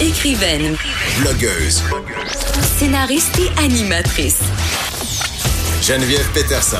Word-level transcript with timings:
Écrivaine, 0.00 0.76
Blogueuse. 1.20 1.82
scénariste 2.78 3.38
et 3.38 3.64
animatrice. 3.64 4.40
Geneviève 5.82 6.28
Peterson. 6.34 6.76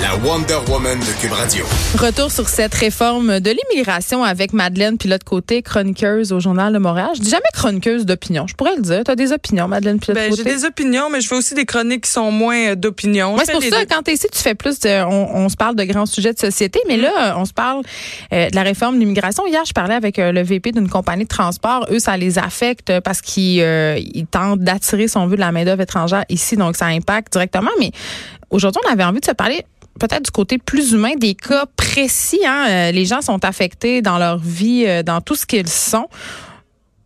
La 0.00 0.14
Wonder 0.16 0.58
Woman 0.70 0.98
de 1.00 1.20
Cube 1.20 1.32
Radio. 1.32 1.64
Retour 1.98 2.30
sur 2.30 2.48
cette 2.48 2.72
réforme 2.74 3.40
de 3.40 3.50
l'immigration 3.50 4.22
avec 4.22 4.52
Madeleine 4.52 4.96
Pilote 4.96 5.24
Côté, 5.24 5.60
chroniqueuse 5.62 6.32
au 6.32 6.38
Journal 6.38 6.72
de 6.72 6.78
Montréal. 6.78 7.10
Je 7.16 7.20
dis 7.20 7.30
jamais 7.30 7.42
chroniqueuse 7.52 8.06
d'opinion. 8.06 8.46
Je 8.46 8.54
pourrais 8.54 8.76
le 8.76 8.82
dire. 8.82 9.02
Tu 9.04 9.10
as 9.10 9.16
des 9.16 9.32
opinions, 9.32 9.66
Madeleine 9.66 9.98
Pilote 9.98 10.14
Ben, 10.16 10.30
j'ai 10.30 10.44
Côté? 10.44 10.54
des 10.54 10.64
opinions, 10.64 11.10
mais 11.10 11.20
je 11.20 11.26
fais 11.26 11.34
aussi 11.34 11.54
des 11.54 11.64
chroniques 11.64 12.04
qui 12.04 12.10
sont 12.10 12.30
moins 12.30 12.68
euh, 12.68 12.74
d'opinion. 12.76 13.34
Ouais, 13.34 13.42
c'est 13.44 13.52
pour 13.52 13.62
ça, 13.62 13.80
deux. 13.80 13.86
quand 13.90 14.02
tu 14.04 14.12
es 14.12 14.14
ici, 14.14 14.28
tu 14.32 14.38
fais 14.38 14.54
plus 14.54 14.78
de. 14.78 15.04
On, 15.04 15.44
on 15.44 15.48
se 15.48 15.56
parle 15.56 15.74
de 15.74 15.82
grands 15.82 16.06
sujets 16.06 16.32
de 16.32 16.38
société, 16.38 16.80
mais 16.86 16.96
là, 16.96 17.34
on 17.36 17.44
se 17.44 17.52
parle 17.52 17.82
euh, 18.32 18.48
de 18.50 18.54
la 18.54 18.62
réforme 18.62 18.94
de 18.94 19.00
l'immigration. 19.00 19.46
Hier, 19.46 19.64
je 19.66 19.72
parlais 19.72 19.94
avec 19.94 20.20
euh, 20.20 20.30
le 20.30 20.42
VP 20.42 20.70
d'une 20.72 20.88
compagnie 20.88 21.24
de 21.24 21.28
transport. 21.28 21.86
Eux, 21.90 21.98
ça 21.98 22.16
les 22.16 22.38
affecte 22.38 23.00
parce 23.00 23.20
qu'ils 23.20 23.60
euh, 23.62 23.98
ils 23.98 24.26
tentent 24.26 24.60
d'attirer, 24.60 25.08
si 25.08 25.16
on 25.16 25.26
veut, 25.26 25.36
de 25.36 25.40
la 25.40 25.50
main-d'œuvre 25.50 25.82
étrangère 25.82 26.24
ici, 26.28 26.56
donc 26.56 26.76
ça 26.76 26.86
impacte 26.86 27.32
directement. 27.32 27.70
Mais 27.80 27.90
aujourd'hui, 28.50 28.80
on 28.86 28.92
avait 28.92 29.04
envie 29.04 29.20
de 29.20 29.24
se 29.26 29.32
parler 29.32 29.64
peut-être 29.98 30.24
du 30.24 30.30
côté 30.30 30.58
plus 30.58 30.92
humain 30.92 31.14
des 31.16 31.34
cas 31.34 31.66
précis. 31.76 32.40
Hein? 32.46 32.66
Euh, 32.68 32.90
les 32.92 33.04
gens 33.04 33.20
sont 33.20 33.44
affectés 33.44 34.02
dans 34.02 34.18
leur 34.18 34.38
vie, 34.38 34.84
euh, 34.86 35.02
dans 35.02 35.20
tout 35.20 35.34
ce 35.34 35.46
qu'ils 35.46 35.68
sont. 35.68 36.08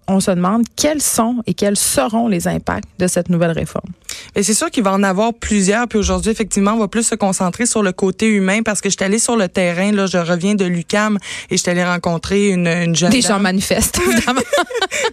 On 0.08 0.20
se 0.20 0.30
demande 0.30 0.64
quels 0.76 1.00
sont 1.00 1.42
et 1.46 1.54
quels 1.54 1.76
seront 1.76 2.28
les 2.28 2.48
impacts 2.48 2.88
de 2.98 3.06
cette 3.06 3.28
nouvelle 3.28 3.52
réforme. 3.52 3.90
Et 4.34 4.42
c'est 4.42 4.54
sûr 4.54 4.70
qu'il 4.70 4.82
va 4.82 4.92
en 4.92 5.02
avoir 5.02 5.34
plusieurs. 5.34 5.86
Puis 5.88 5.98
aujourd'hui, 5.98 6.30
effectivement, 6.30 6.72
on 6.72 6.78
va 6.78 6.88
plus 6.88 7.02
se 7.06 7.14
concentrer 7.14 7.66
sur 7.66 7.82
le 7.82 7.92
côté 7.92 8.26
humain 8.28 8.62
parce 8.62 8.80
que 8.80 8.88
je 8.88 8.96
suis 8.96 9.04
allée 9.04 9.18
sur 9.18 9.36
le 9.36 9.48
terrain. 9.48 9.92
Là, 9.92 10.06
je 10.06 10.18
reviens 10.18 10.54
de 10.54 10.64
l'UCAM 10.64 11.18
et 11.50 11.56
je 11.56 11.62
suis 11.62 11.70
allée 11.70 11.84
rencontrer 11.84 12.48
une, 12.48 12.66
une 12.66 12.94
jeune 12.96 13.10
Des 13.10 13.20
dame. 13.20 13.32
gens 13.32 13.38
manifestent, 13.40 14.00
évidemment. 14.06 14.40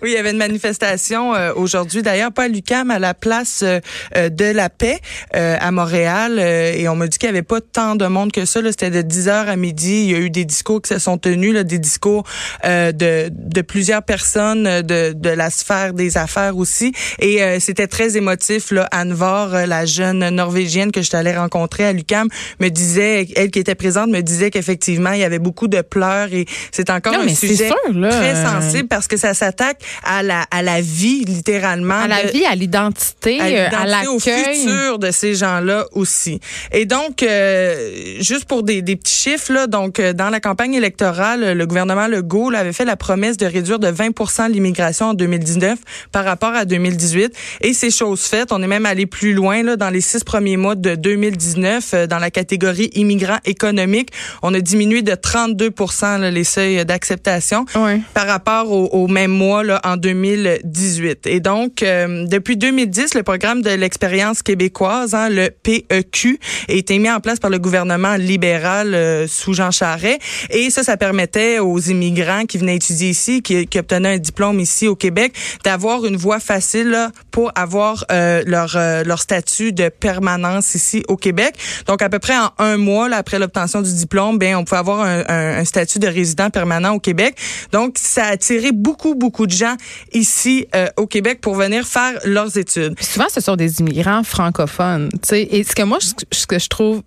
Oui, 0.01 0.11
il 0.11 0.13
y 0.13 0.17
avait 0.17 0.31
une 0.31 0.37
manifestation 0.37 1.33
euh, 1.35 1.51
aujourd'hui, 1.55 2.01
d'ailleurs, 2.03 2.31
pas 2.31 2.43
à 2.43 2.47
l'UCAM, 2.47 2.91
à 2.91 2.99
la 2.99 3.13
place 3.13 3.61
euh, 3.63 3.79
euh, 4.15 4.29
de 4.29 4.45
la 4.45 4.69
paix 4.69 4.99
euh, 5.35 5.57
à 5.59 5.71
Montréal. 5.71 6.37
euh, 6.39 6.73
et 6.73 6.87
on 6.87 6.95
m'a 6.95 7.07
dit 7.07 7.17
qu'il 7.17 7.27
n'y 7.29 7.37
avait 7.37 7.43
pas 7.45 7.59
tant 7.61 7.95
de 7.95 8.05
monde 8.05 8.31
que 8.31 8.45
ça. 8.45 8.61
là. 8.61 8.71
C'était 8.71 8.91
de 8.91 9.01
10 9.01 9.27
heures 9.29 9.49
à 9.49 9.55
midi. 9.55 10.03
Il 10.05 10.11
y 10.11 10.15
a 10.15 10.19
eu 10.19 10.29
des 10.29 10.45
discours 10.45 10.81
qui 10.81 10.89
se 10.89 10.99
sont 10.99 11.17
tenus, 11.17 11.53
là, 11.53 11.63
des 11.63 11.79
discours 11.79 12.23
euh, 12.65 12.91
de, 12.91 13.29
de 13.33 13.61
plusieurs 13.61 14.03
personnes 14.03 14.63
de, 14.81 15.13
de 15.13 15.29
la 15.29 15.49
sphère 15.49 15.93
des 15.93 16.17
affaires 16.17 16.55
aussi. 16.57 16.93
Et 17.19 17.41
euh, 17.41 17.59
c'était 17.59 17.87
très 17.87 18.15
émotif. 18.15 18.71
Là. 18.71 18.87
Anne 18.91 19.13
Var, 19.13 19.53
euh, 19.53 19.65
la 19.65 19.85
jeune 19.85 20.29
Norvégienne 20.29 20.91
que 20.91 21.01
je 21.01 21.09
allée 21.15 21.35
rencontrer 21.35 21.85
à 21.85 21.93
l'UCAM, 21.93 22.27
me 22.59 22.69
disait, 22.69 23.27
elle 23.35 23.51
qui 23.51 23.59
était 23.59 23.75
présente, 23.75 24.09
me 24.09 24.21
disait 24.21 24.51
qu'effectivement, 24.51 25.11
il 25.11 25.19
y 25.19 25.23
avait 25.23 25.39
beaucoup 25.39 25.67
de 25.67 25.81
pleurs 25.81 26.31
et 26.33 26.45
c'est 26.71 26.89
encore 26.89 27.13
Non, 27.13 27.21
un 27.21 27.35
sujet 27.35 27.67
sûr, 27.67 27.75
là, 27.93 28.09
très 28.09 28.35
sensible 28.45 28.87
parce 28.87 29.07
que 29.07 29.17
ça 29.17 29.33
s'attaque 29.33 29.81
à 30.03 30.23
la, 30.23 30.43
à 30.51 30.61
la 30.61 30.81
vie, 30.81 31.23
littéralement. 31.25 31.95
à 32.01 32.07
la 32.07 32.23
de- 32.23 32.31
vie, 32.31 32.45
à 32.45 32.55
l'identité, 32.55 33.39
à 33.39 33.45
euh, 33.45 33.49
l'identité, 33.85 34.07
au 34.07 34.13
l'accueil. 34.35 34.55
futur 34.59 34.99
de 34.99 35.11
ces 35.11 35.35
gens-là 35.35 35.85
aussi. 35.93 36.39
Et 36.71 36.85
donc, 36.85 37.23
euh, 37.23 38.15
juste 38.19 38.45
pour 38.45 38.63
des, 38.63 38.81
des 38.81 38.95
petits 38.95 39.13
chiffres, 39.13 39.51
là, 39.53 39.67
donc 39.67 39.99
dans 40.01 40.29
la 40.29 40.39
campagne 40.39 40.73
électorale, 40.73 41.53
le 41.57 41.65
gouvernement 41.65 42.07
Legault 42.07 42.49
là, 42.49 42.59
avait 42.59 42.73
fait 42.73 42.85
la 42.85 42.95
promesse 42.95 43.37
de 43.37 43.45
réduire 43.45 43.79
de 43.79 43.87
20 43.87 44.47
l'immigration 44.49 45.07
en 45.07 45.13
2019 45.13 45.79
par 46.11 46.25
rapport 46.25 46.53
à 46.53 46.65
2018. 46.65 47.33
Et 47.61 47.73
c'est 47.73 47.89
chose 47.91 48.21
faite. 48.21 48.49
On 48.51 48.61
est 48.61 48.67
même 48.67 48.78
allé 48.85 49.05
plus 49.05 49.33
loin 49.33 49.63
là, 49.63 49.75
dans 49.75 49.89
les 49.89 50.01
six 50.01 50.23
premiers 50.23 50.57
mois 50.57 50.75
de 50.75 50.95
2019 50.95 51.93
euh, 51.93 52.07
dans 52.07 52.19
la 52.19 52.31
catégorie 52.31 52.89
immigrants 52.93 53.39
économiques. 53.45 54.11
On 54.41 54.53
a 54.53 54.59
diminué 54.59 55.01
de 55.01 55.15
32 55.15 55.71
là, 56.01 56.31
les 56.31 56.43
seuils 56.43 56.85
d'acceptation 56.85 57.65
par 58.13 58.27
rapport 58.27 58.71
au, 58.71 58.87
au 58.87 59.07
même 59.07 59.31
mois 59.31 59.63
là, 59.63 59.79
en 59.83 59.97
2018. 59.97 61.27
Et 61.27 61.39
donc, 61.39 61.83
euh, 61.83 62.25
depuis 62.27 62.57
2010, 62.57 63.15
le 63.15 63.23
programme 63.23 63.61
de 63.61 63.71
l'expérience 63.71 64.41
québécoise, 64.41 65.13
hein, 65.13 65.29
le 65.29 65.49
PEQ, 65.49 66.39
a 66.67 66.73
été 66.73 66.97
mis 66.99 67.09
en 67.09 67.19
place 67.19 67.39
par 67.39 67.49
le 67.49 67.59
gouvernement 67.59 68.15
libéral 68.15 68.93
euh, 68.93 69.27
sous 69.27 69.53
Jean 69.53 69.71
Charest. 69.71 70.19
Et 70.49 70.69
ça, 70.69 70.83
ça 70.83 70.97
permettait 70.97 71.59
aux 71.59 71.79
immigrants 71.79 72.45
qui 72.45 72.57
venaient 72.57 72.75
étudier 72.75 73.09
ici, 73.09 73.41
qui, 73.41 73.67
qui 73.67 73.79
obtenaient 73.79 74.15
un 74.15 74.17
diplôme 74.17 74.59
ici 74.59 74.87
au 74.87 74.95
Québec, 74.95 75.33
d'avoir 75.63 76.05
une 76.05 76.17
voie 76.17 76.39
facile 76.39 76.89
là, 76.89 77.11
pour 77.31 77.51
avoir 77.55 78.05
euh, 78.11 78.43
leur, 78.45 78.68
euh, 78.75 79.03
leur 79.03 79.19
statut 79.19 79.73
de 79.73 79.89
permanence 79.89 80.75
ici 80.75 81.03
au 81.07 81.15
Québec. 81.17 81.55
Donc, 81.87 82.01
à 82.01 82.09
peu 82.09 82.19
près 82.19 82.37
en 82.37 82.51
un 82.57 82.77
mois 82.77 83.09
là, 83.09 83.17
après 83.17 83.39
l'obtention 83.39 83.81
du 83.81 83.93
diplôme, 83.93 84.37
ben 84.37 84.55
on 84.55 84.63
pouvait 84.63 84.79
avoir 84.79 85.01
un, 85.01 85.23
un- 85.27 85.57
un 85.59 85.65
statut 85.65 85.99
de 85.99 86.07
résident 86.07 86.49
permanent 86.49 86.93
au 86.93 86.99
Québec. 86.99 87.35
Donc, 87.71 87.97
ça 87.99 88.25
a 88.25 88.31
attiré 88.31 88.71
beaucoup, 88.71 89.15
beaucoup 89.15 89.47
de 89.47 89.51
gens 89.53 89.75
ici 90.13 90.67
euh, 90.75 90.87
au 90.97 91.07
Québec 91.07 91.39
pour 91.41 91.55
venir 91.55 91.85
faire 91.85 92.19
leurs 92.25 92.57
études. 92.57 92.95
Souvent, 93.01 93.27
ce 93.33 93.41
sont 93.41 93.55
des 93.55 93.79
immigrants 93.79 94.23
francophones. 94.23 95.09
tu 95.13 95.19
sais. 95.23 95.41
Et 95.51 95.63
ce 95.63 95.75
que 95.75 95.83
moi, 95.83 95.97
ce 96.31 96.45
que 96.47 96.59
je 96.59 96.67
trouve 96.67 97.01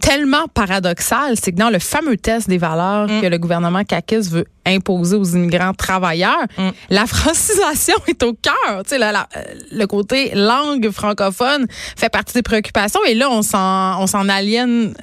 tellement 0.00 0.46
paradoxal, 0.54 1.34
c'est 1.40 1.52
que 1.52 1.56
dans 1.58 1.70
le 1.70 1.78
fameux 1.78 2.16
test 2.16 2.48
des 2.48 2.58
valeurs 2.58 3.08
Mm. 3.08 3.20
que 3.20 3.26
le 3.26 3.38
gouvernement 3.38 3.84
CAQIS 3.84 4.28
veut 4.30 4.44
imposer 4.66 5.16
aux 5.16 5.24
immigrants 5.24 5.72
travailleurs, 5.74 6.42
Mm. 6.56 6.68
la 6.90 7.06
francisation 7.06 7.94
est 8.06 8.22
au 8.22 8.32
cœur. 8.34 8.82
Tu 8.84 8.90
sais, 8.90 8.98
la- 8.98 9.12
la- 9.12 9.28
le 9.72 9.86
côté 9.86 10.30
langue 10.34 10.90
francophone 10.90 11.66
fait 11.96 12.08
partie 12.10 12.34
des 12.34 12.42
préoccupations. 12.42 13.00
Et 13.06 13.14
là, 13.14 13.28
on 13.30 13.42
s'en, 13.42 14.00
on 14.00 14.06
s'en 14.06 14.28
aliène 14.28 14.94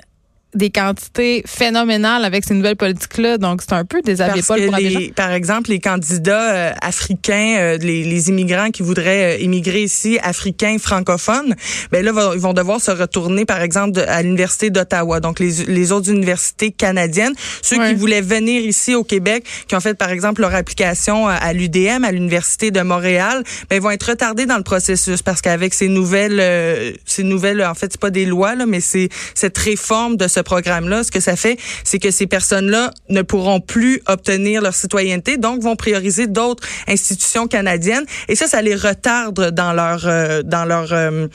des 0.55 0.69
quantités 0.69 1.43
phénoménales 1.45 2.25
avec 2.25 2.43
ces 2.45 2.53
nouvelles 2.53 2.75
politiques-là. 2.75 3.38
Donc, 3.38 3.61
c'est 3.61 3.73
un 3.73 3.85
peu 3.85 4.01
pour 4.01 4.05
des 4.05 4.16
gens. 4.16 4.67
les, 4.99 5.11
par 5.11 5.31
exemple, 5.31 5.69
les 5.69 5.79
candidats 5.79 6.55
euh, 6.55 6.71
africains, 6.81 7.55
euh, 7.59 7.77
les, 7.77 8.03
les 8.03 8.29
immigrants 8.29 8.71
qui 8.71 8.81
voudraient 8.83 9.35
euh, 9.38 9.43
immigrer 9.43 9.83
ici, 9.83 10.17
africains, 10.23 10.77
francophones, 10.79 11.55
ben 11.91 12.03
là, 12.03 12.11
ils 12.33 12.39
vont 12.39 12.53
devoir 12.53 12.81
se 12.81 12.91
retourner, 12.91 13.45
par 13.45 13.61
exemple, 13.61 13.91
de- 13.93 14.01
à 14.01 14.21
l'université 14.21 14.69
d'Ottawa. 14.69 15.19
Donc, 15.19 15.39
les, 15.39 15.66
les 15.67 15.91
autres 15.91 16.09
universités 16.09 16.72
canadiennes, 16.72 17.33
ceux 17.61 17.77
qui 17.77 17.95
voulaient 17.95 18.22
venir 18.22 18.61
ici 18.61 18.95
au 18.95 19.03
Québec, 19.03 19.45
qui 19.67 19.75
ont 19.75 19.79
fait, 19.81 19.93
par 19.95 20.09
exemple, 20.09 20.41
leur 20.41 20.55
application 20.55 21.27
à, 21.27 21.33
à 21.33 21.53
l'UDM, 21.53 22.03
à 22.03 22.11
l'université 22.11 22.72
de 22.72 22.81
Montréal, 22.81 23.43
ben, 23.69 23.75
ils 23.77 23.81
vont 23.81 23.91
être 23.91 24.09
retardés 24.09 24.45
dans 24.45 24.57
le 24.57 24.63
processus 24.63 25.22
parce 25.22 25.41
qu'avec 25.41 25.73
ces 25.73 25.87
nouvelles, 25.87 26.39
euh, 26.39 26.91
ces 27.05 27.23
nouvelles, 27.23 27.63
en 27.63 27.73
fait, 27.73 27.91
c'est 27.91 27.99
pas 28.01 28.09
des 28.11 28.25
lois 28.25 28.55
là, 28.55 28.66
mais 28.66 28.79
c'est 28.79 29.09
cette 29.33 29.57
réforme 29.57 30.16
de 30.17 30.27
ce 30.27 30.39
programme-là, 30.45 31.03
ce 31.03 31.11
que 31.11 31.19
ça 31.19 31.35
fait, 31.35 31.57
c'est 31.83 32.00
que 32.00 32.11
ces 32.11 32.28
personnes-là 32.28 32.91
ne 33.09 33.22
pourront 33.22 33.59
plus 33.59 34.01
obtenir 34.07 34.61
leur 34.61 34.73
citoyenneté, 34.73 35.38
donc 35.38 35.61
vont 35.61 35.75
prioriser 35.75 36.28
d'autres 36.28 36.63
institutions 36.88 37.47
canadiennes, 37.47 38.06
et 38.29 38.35
ça, 38.35 38.47
ça 38.47 38.61
les 38.61 38.75
retarde 38.75 39.51
dans 39.51 39.73
leur 39.73 40.07
euh, 40.07 40.41
dans 40.44 40.66
leur 40.66 40.94
euh, 40.94 41.28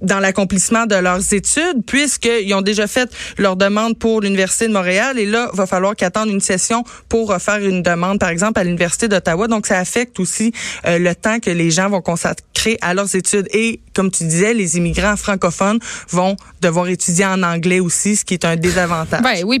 dans 0.00 0.18
l'accomplissement 0.18 0.86
de 0.86 0.96
leurs 0.96 1.32
études, 1.32 1.84
puisqu'ils 1.86 2.52
ont 2.54 2.62
déjà 2.62 2.86
fait 2.86 3.08
leur 3.38 3.56
demande 3.56 3.98
pour 3.98 4.20
l'université 4.20 4.66
de 4.66 4.72
Montréal, 4.72 5.18
et 5.18 5.26
là, 5.26 5.50
va 5.52 5.66
falloir 5.66 5.94
qu'ils 5.94 6.06
attendent 6.06 6.30
une 6.30 6.40
session 6.40 6.82
pour 7.08 7.28
refaire 7.28 7.58
une 7.58 7.82
demande, 7.82 8.18
par 8.18 8.30
exemple, 8.30 8.58
à 8.58 8.64
l'université 8.64 9.08
d'Ottawa. 9.08 9.46
Donc, 9.46 9.66
ça 9.66 9.78
affecte 9.78 10.18
aussi 10.18 10.52
euh, 10.86 10.98
le 10.98 11.14
temps 11.14 11.38
que 11.38 11.50
les 11.50 11.70
gens 11.70 11.88
vont 11.88 12.00
consacrer 12.02 12.78
à 12.80 12.94
leurs 12.94 13.14
études. 13.14 13.48
Et 13.52 13.80
comme 13.94 14.10
tu 14.10 14.24
disais, 14.24 14.54
les 14.54 14.76
immigrants 14.76 15.16
francophones 15.16 15.78
vont 16.10 16.36
devoir 16.60 16.88
étudier 16.88 17.26
en 17.26 17.42
anglais 17.42 17.80
aussi, 17.80 18.16
ce 18.16 18.24
qui 18.24 18.34
est 18.34 18.44
un 18.44 18.56
désavantage. 18.56 19.22
Ben 19.22 19.44
oui, 19.44 19.60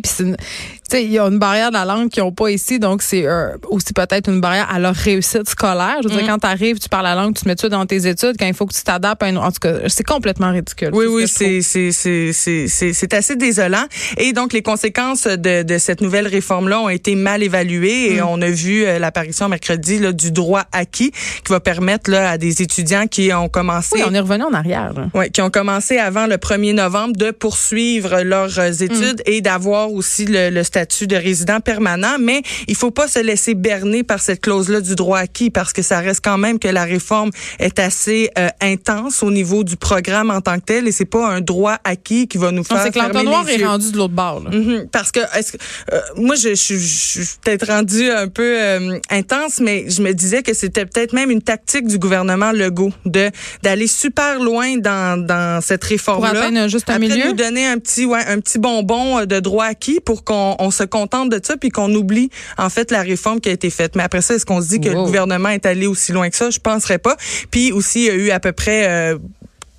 sais, 0.90 1.04
il 1.04 1.10
y 1.10 1.18
a 1.18 1.24
une 1.26 1.38
barrière 1.38 1.68
de 1.70 1.74
la 1.74 1.84
langue 1.84 2.08
qu'ils 2.10 2.22
n'ont 2.22 2.32
pas 2.32 2.50
ici, 2.50 2.78
donc 2.78 3.02
c'est 3.02 3.26
euh, 3.26 3.56
aussi 3.68 3.92
peut-être 3.92 4.28
une 4.30 4.40
barrière 4.40 4.68
à 4.72 4.78
leur 4.78 4.94
réussite 4.94 5.48
scolaire. 5.48 5.96
Je 6.02 6.08
veux 6.08 6.14
Mm. 6.14 6.18
dire, 6.18 6.26
quand 6.28 6.38
tu 6.38 6.46
arrives, 6.46 6.78
tu 6.78 6.88
parles 6.88 7.04
la 7.04 7.14
langue, 7.14 7.34
tu 7.34 7.42
te 7.44 7.48
mets 7.48 7.56
ça 7.58 7.68
dans 7.68 7.86
tes 7.86 8.06
études, 8.06 8.36
quand 8.38 8.46
il 8.46 8.54
faut 8.54 8.66
que 8.66 8.74
tu 8.74 8.82
t'adaptes 8.82 9.22
à 9.22 9.28
une... 9.28 9.38
En 9.38 9.50
tout 9.50 9.60
cas, 9.60 9.74
c'est 9.88 10.04
complètement 10.04 10.50
ridicule. 10.52 10.90
Oui, 10.92 11.04
ce 11.06 11.10
oui, 11.10 11.28
c'est 11.28 11.62
c'est 11.62 11.92
c'est 11.92 12.32
c'est 12.32 12.68
c'est 12.68 12.92
c'est 12.92 13.14
assez 13.14 13.36
désolant. 13.36 13.84
Et 14.18 14.32
donc 14.32 14.52
les 14.52 14.62
conséquences 14.62 15.26
de 15.26 15.62
de 15.62 15.78
cette 15.78 16.00
nouvelle 16.00 16.26
réforme 16.26 16.68
là 16.68 16.80
ont 16.80 16.88
été 16.88 17.14
mal 17.14 17.42
évaluées 17.42 18.14
et 18.14 18.20
Mm. 18.20 18.26
on 18.28 18.42
a 18.42 18.50
vu 18.50 18.84
euh, 18.84 18.98
l'apparition 18.98 19.48
mercredi 19.48 19.98
là, 19.98 20.12
du 20.12 20.30
droit 20.32 20.64
acquis 20.72 21.10
qui 21.10 21.50
va 21.50 21.60
permettre 21.60 22.10
là 22.10 22.30
à 22.30 22.38
des 22.38 22.62
étudiants 22.62 23.06
qui 23.06 23.32
ont 23.32 23.48
commencé 23.48 23.90
Oui, 23.94 24.02
on 24.06 24.14
est 24.14 24.20
revenu 24.20 24.44
en 24.44 24.52
arrière. 24.52 24.92
là. 24.92 25.06
Ouais, 25.14 25.30
qui 25.30 25.40
ont 25.42 25.50
commencé 25.50 25.98
avant 25.98 26.26
le 26.26 26.36
1er 26.36 26.74
novembre 26.74 27.16
de 27.16 27.30
poursuivre 27.30 28.22
leurs 28.22 28.58
euh, 28.58 28.70
études 28.72 29.22
et 29.26 29.40
d'avoir 29.40 29.92
aussi 29.92 30.24
le, 30.26 30.50
le 30.50 30.62
statut 30.74 31.06
de 31.06 31.16
résident 31.16 31.60
permanent. 31.60 32.16
Mais 32.20 32.42
il 32.68 32.74
faut 32.74 32.90
pas 32.90 33.06
se 33.08 33.20
laisser 33.20 33.54
berner 33.54 34.02
par 34.02 34.20
cette 34.20 34.40
clause-là 34.40 34.80
du 34.80 34.94
droit 34.96 35.18
acquis 35.18 35.50
parce 35.50 35.72
que 35.72 35.82
ça 35.82 36.00
reste 36.00 36.22
quand 36.24 36.38
même 36.38 36.58
que 36.58 36.68
la 36.68 36.84
réforme 36.84 37.30
est 37.58 37.78
assez 37.78 38.30
euh, 38.38 38.48
intense 38.60 39.22
au 39.22 39.30
niveau 39.30 39.62
du 39.64 39.76
programme 39.76 40.30
en 40.30 40.40
tant 40.40 40.56
que 40.58 40.64
tel 40.64 40.88
et 40.88 40.92
c'est 40.92 41.04
pas 41.04 41.26
un 41.28 41.40
droit 41.40 41.76
acquis 41.84 42.26
qui 42.28 42.38
va 42.38 42.50
nous 42.50 42.64
faire 42.64 42.82
C'est 42.82 42.90
que 42.92 42.98
l'entonnoir 42.98 43.48
est 43.48 43.64
rendu 43.64 43.92
de 43.92 43.96
l'autre 43.96 44.14
bord. 44.14 44.42
là. 44.44 44.50
Mhm, 44.50 44.88
parce 44.90 45.10
que 45.12 45.20
que 45.20 45.56
euh, 45.92 46.00
moi 46.16 46.34
je, 46.34 46.54
je, 46.54 46.74
je- 46.76 46.78
je 46.78 47.22
suis 47.22 47.36
peut-être 47.42 47.66
rendue 47.68 48.10
un 48.10 48.28
peu 48.28 48.56
euh, 48.60 48.98
intense 49.10 49.60
mais 49.60 49.84
je 49.88 50.02
me 50.02 50.12
disais 50.12 50.42
que 50.42 50.54
c'était 50.54 50.86
peut-être 50.86 51.12
même 51.12 51.30
une 51.30 51.42
tactique 51.42 51.86
du 51.86 51.98
gouvernement 51.98 52.52
Legault 52.52 52.92
de 53.04 53.30
d'aller 53.62 53.86
super 53.86 54.40
loin 54.40 54.76
dans 54.78 55.24
dans 55.24 55.60
cette 55.62 55.84
réforme 55.84 56.18
Pour 56.18 56.26
atteindre 56.26 56.58
un 56.58 56.68
juste 56.68 56.88
après 56.90 56.98
milieu. 57.06 57.26
nous 57.28 57.32
donner 57.34 57.66
un 57.66 57.78
petit 57.78 58.04
ouais 58.06 58.24
un 58.26 58.40
petit 58.40 58.58
bonbon 58.58 59.18
euh, 59.20 59.26
de 59.26 59.38
droit 59.40 59.66
acquis 59.66 60.00
pour 60.00 60.24
qu'on 60.24 60.63
on 60.64 60.70
se 60.70 60.84
contente 60.84 61.30
de 61.30 61.40
ça 61.42 61.56
puis 61.56 61.70
qu'on 61.70 61.92
oublie 61.94 62.30
en 62.58 62.70
fait 62.70 62.90
la 62.90 63.02
réforme 63.02 63.40
qui 63.40 63.48
a 63.48 63.52
été 63.52 63.70
faite. 63.70 63.96
Mais 63.96 64.02
après 64.02 64.22
ça, 64.22 64.34
est-ce 64.34 64.46
qu'on 64.46 64.60
se 64.62 64.68
dit 64.68 64.80
que 64.80 64.88
le 64.88 64.94
gouvernement 64.96 65.50
est 65.50 65.66
allé 65.66 65.86
aussi 65.86 66.12
loin 66.12 66.28
que 66.30 66.36
ça? 66.36 66.50
Je 66.50 66.58
penserais 66.58 66.98
pas. 66.98 67.16
Puis 67.50 67.72
aussi, 67.72 68.00
il 68.00 68.06
y 68.06 68.10
a 68.10 68.14
eu 68.14 68.30
à 68.30 68.40
peu 68.40 68.52
près 68.52 68.88
euh, 68.88 69.18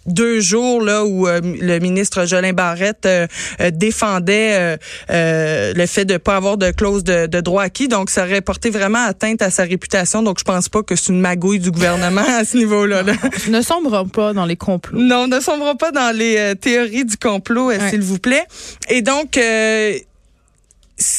deux 0.05 0.39
jours 0.39 0.81
là 0.83 1.03
où 1.03 1.27
euh, 1.27 1.41
le 1.43 1.79
ministre 1.79 2.25
Jolin 2.27 2.53
Barrette 2.53 3.07
euh, 3.07 3.25
euh, 3.59 3.71
défendait 3.71 4.77
le 5.09 5.85
fait 5.87 6.05
de 6.05 6.17
pas 6.17 6.35
avoir 6.35 6.57
de 6.57 6.69
clause 6.71 7.03
de, 7.03 7.25
de 7.25 7.41
droit 7.41 7.63
acquis 7.63 7.87
donc 7.87 8.09
ça 8.11 8.23
aurait 8.23 8.41
porté 8.41 8.69
vraiment 8.69 9.03
atteinte 9.03 9.41
à 9.41 9.49
sa 9.49 9.63
réputation 9.63 10.21
donc 10.21 10.37
je 10.37 10.43
pense 10.43 10.69
pas 10.69 10.83
que 10.83 10.95
c'est 10.95 11.11
une 11.11 11.21
magouille 11.21 11.59
du 11.59 11.71
gouvernement 11.71 12.21
à 12.39 12.45
ce 12.45 12.57
niveau-là 12.57 13.01
là. 13.01 13.13
Ne 13.49 13.61
sombre 13.61 14.03
pas 14.05 14.33
dans 14.33 14.45
les 14.45 14.55
complots. 14.55 14.99
Non, 14.99 15.27
ne 15.27 15.39
sombrons 15.39 15.75
pas 15.75 15.91
dans 15.91 16.15
les 16.15 16.53
théories 16.61 17.05
du 17.05 17.17
complot, 17.17 17.67
Ouais. 17.69 17.89
s'il 17.89 18.01
vous 18.01 18.19
plaît. 18.19 18.45
Et 18.89 19.01
donc, 19.01 19.39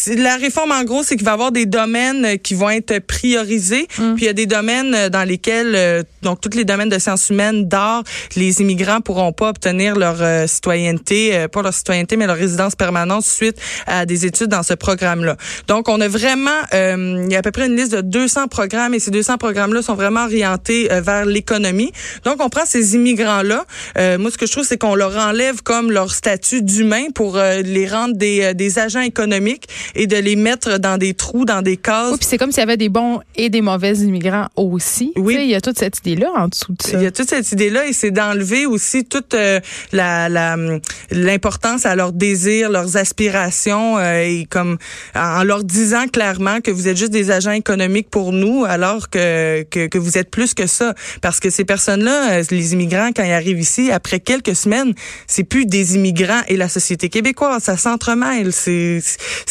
la 0.09 0.37
réforme, 0.37 0.73
en 0.73 0.85
gros, 0.85 1.03
c'est 1.03 1.17
qu'il 1.17 1.25
va 1.25 1.33
y 1.33 1.35
avoir 1.35 1.53
des 1.53 1.67
domaines 1.67 2.25
euh, 2.25 2.37
qui 2.37 2.55
vont 2.55 2.71
être 2.71 2.99
priorisés. 3.01 3.87
Mm. 3.99 4.15
Puis 4.15 4.25
il 4.25 4.27
y 4.27 4.29
a 4.29 4.33
des 4.33 4.47
domaines 4.47 4.95
euh, 4.95 5.09
dans 5.11 5.25
lesquels, 5.25 5.75
euh, 5.75 6.03
donc 6.23 6.41
tous 6.41 6.57
les 6.57 6.65
domaines 6.65 6.89
de 6.89 6.99
sciences 6.99 7.29
humaines, 7.29 7.69
d'art, 7.69 8.03
les 8.37 8.63
immigrants 8.63 9.01
pourront 9.01 9.33
pas 9.33 9.51
obtenir 9.51 9.97
leur 9.97 10.23
euh, 10.23 10.47
citoyenneté, 10.47 11.37
euh, 11.37 11.49
pas 11.49 11.61
leur 11.61 11.75
citoyenneté, 11.75 12.17
mais 12.17 12.27
leur 12.27 12.37
résidence 12.37 12.75
permanente 12.75 13.25
suite 13.25 13.59
à 13.87 14.07
des 14.07 14.25
études 14.25 14.49
dans 14.49 14.63
ce 14.63 14.75
programme-là. 14.75 15.37
Donc, 15.69 15.89
on 15.89 16.01
a 16.01 16.09
vraiment, 16.09 16.51
euh, 16.73 17.25
il 17.27 17.33
y 17.33 17.37
a 17.37 17.41
à 17.41 17.43
peu 17.43 17.51
près 17.51 17.67
une 17.67 17.77
liste 17.77 17.93
de 17.93 18.01
200 18.01 18.49
programmes 18.49 18.95
et 18.95 18.99
ces 18.99 19.11
200 19.11 19.37
programmes-là 19.37 19.83
sont 19.83 19.95
vraiment 19.95 20.25
orientés 20.25 20.89
vers 21.03 21.27
l'économie. 21.27 21.93
Donc, 22.25 22.37
on 22.41 22.49
prend 22.49 22.65
ces 22.65 22.95
immigrants-là. 22.95 23.65
Euh, 23.99 24.19
moi, 24.19 24.31
ce 24.31 24.39
que 24.39 24.47
je 24.47 24.53
trouve, 24.53 24.65
c'est 24.65 24.79
qu'on 24.79 24.95
leur 24.95 25.17
enlève 25.17 25.63
comme 25.63 25.91
leur 25.93 26.13
statut 26.13 26.63
d'humain 26.63 27.07
pour 27.15 27.37
les 27.37 27.87
rendre 27.89 28.17
des, 28.17 28.43
euh, 28.43 28.55
des 28.55 28.79
agents 28.79 29.01
économiques 29.01 29.66
et 29.95 30.07
de 30.07 30.17
les 30.17 30.37
mettre 30.37 30.79
dans 30.79 30.99
des 30.99 31.15
trous, 31.15 31.45
dans 31.45 31.63
des 31.63 31.77
cases. 31.77 32.13
Oui, 32.13 32.19
puis 32.19 32.27
c'est 32.29 32.39
comme 32.39 32.53
s'il 32.53 32.61
y 32.61 32.63
avait 32.63 32.77
des 32.77 32.89
bons 32.89 33.21
et 33.35 33.49
des 33.49 33.61
mauvais 33.61 33.95
immigrants 33.95 34.47
aussi. 34.57 35.13
Oui. 35.17 35.35
Tu 35.35 35.41
sais, 35.41 35.47
Il 35.47 35.51
y 35.51 35.55
a 35.55 35.61
toute 35.61 35.79
cette 35.79 35.99
idée-là 35.99 36.31
en 36.37 36.49
dessous 36.49 36.73
de 36.73 36.83
ça. 36.83 36.99
Il 36.99 37.03
y 37.03 37.07
a 37.07 37.11
toute 37.11 37.29
cette 37.29 37.51
idée-là 37.53 37.87
et 37.87 37.93
c'est 37.93 38.11
d'enlever 38.11 38.67
aussi 38.67 39.05
toute 39.05 39.35
euh, 39.35 39.61
la 39.93 40.29
la, 40.29 40.55
hum, 40.55 40.81
l'importance 41.11 41.87
à 41.87 41.97
leurs 41.97 42.13
désirs, 42.13 42.71
leurs 42.71 42.97
aspirations 42.97 43.99
euh, 43.99 44.23
et 44.23 44.47
comme 44.49 44.79
en 45.15 45.45
leur 45.45 45.65
disant 45.65 46.07
clairement 46.07 46.61
que 46.61 46.71
vous 46.71 46.89
êtes 46.89 46.97
juste 46.97 47.13
des 47.13 47.31
agents 47.31 47.53
économiques 47.53 48.11
pour 48.11 48.33
nous 48.33 48.65
alors 48.65 49.11
que 49.11 49.63
que, 49.65 49.87
que 49.87 49.99
vous 49.99 50.19
êtes 50.19 50.31
plus 50.31 50.55
que 50.55 50.67
ça 50.67 50.95
parce 51.21 51.41
que 51.41 51.51
ces 51.51 51.65
personnes-là, 51.65 52.39
euh, 52.39 52.43
les 52.51 52.73
immigrants 52.73 53.11
quand 53.15 53.25
ils 53.25 53.33
arrivent 53.33 53.61
ici 53.61 53.91
après 53.91 54.21
quelques 54.21 54.57
semaines, 54.57 54.95
c'est 55.27 55.45
plus 55.45 55.67
des 55.67 55.95
immigrants 55.95 56.43
et 56.49 56.57
la 56.57 56.69
société 56.69 57.09
québécoise, 57.09 57.63
ça 57.63 57.77
s'entremêle, 57.77 58.53
c'est 58.53 59.01